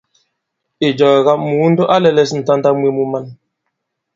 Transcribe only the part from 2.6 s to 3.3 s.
mwe mu man.